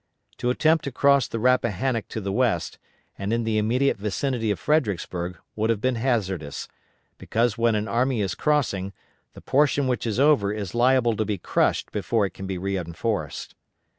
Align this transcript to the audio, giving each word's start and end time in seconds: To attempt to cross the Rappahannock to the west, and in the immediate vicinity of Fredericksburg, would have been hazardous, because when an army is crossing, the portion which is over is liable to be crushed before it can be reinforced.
To 0.39 0.49
attempt 0.49 0.83
to 0.85 0.91
cross 0.91 1.27
the 1.27 1.37
Rappahannock 1.37 2.07
to 2.07 2.19
the 2.19 2.31
west, 2.31 2.79
and 3.19 3.31
in 3.31 3.43
the 3.43 3.59
immediate 3.59 3.97
vicinity 3.97 4.49
of 4.49 4.57
Fredericksburg, 4.59 5.37
would 5.55 5.69
have 5.69 5.79
been 5.79 5.93
hazardous, 5.93 6.67
because 7.19 7.55
when 7.55 7.75
an 7.75 7.87
army 7.87 8.21
is 8.21 8.33
crossing, 8.33 8.93
the 9.33 9.41
portion 9.41 9.85
which 9.87 10.07
is 10.07 10.19
over 10.19 10.51
is 10.51 10.73
liable 10.73 11.15
to 11.17 11.23
be 11.23 11.37
crushed 11.37 11.91
before 11.91 12.25
it 12.25 12.33
can 12.33 12.47
be 12.47 12.57
reinforced. 12.57 13.53